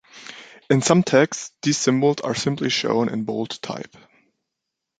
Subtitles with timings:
[0.67, 3.95] In some texts these symbols are simply shown in bold type.